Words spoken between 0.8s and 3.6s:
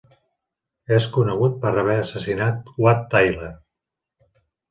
És conegut per haver assassinat Wat Tyler.